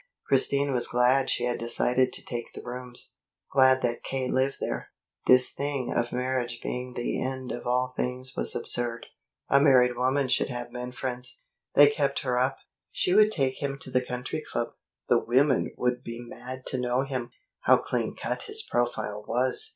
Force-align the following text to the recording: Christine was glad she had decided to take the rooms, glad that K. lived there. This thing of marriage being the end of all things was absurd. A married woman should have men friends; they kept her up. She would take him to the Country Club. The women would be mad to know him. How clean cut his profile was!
Christine 0.27 0.71
was 0.71 0.87
glad 0.87 1.29
she 1.29 1.43
had 1.43 1.59
decided 1.59 2.11
to 2.13 2.25
take 2.25 2.53
the 2.53 2.63
rooms, 2.63 3.13
glad 3.51 3.83
that 3.83 4.03
K. 4.03 4.27
lived 4.31 4.57
there. 4.59 4.89
This 5.27 5.51
thing 5.51 5.93
of 5.93 6.11
marriage 6.11 6.59
being 6.59 6.95
the 6.95 7.21
end 7.23 7.51
of 7.51 7.67
all 7.67 7.93
things 7.95 8.35
was 8.35 8.55
absurd. 8.55 9.05
A 9.47 9.59
married 9.61 9.95
woman 9.95 10.27
should 10.27 10.49
have 10.49 10.71
men 10.71 10.91
friends; 10.91 11.43
they 11.75 11.87
kept 11.87 12.21
her 12.21 12.39
up. 12.39 12.57
She 12.91 13.13
would 13.13 13.31
take 13.31 13.61
him 13.61 13.77
to 13.77 13.91
the 13.91 14.03
Country 14.03 14.41
Club. 14.43 14.69
The 15.07 15.19
women 15.19 15.71
would 15.77 16.03
be 16.03 16.19
mad 16.19 16.65
to 16.69 16.79
know 16.79 17.03
him. 17.03 17.29
How 17.65 17.77
clean 17.77 18.15
cut 18.15 18.41
his 18.41 18.63
profile 18.67 19.23
was! 19.27 19.69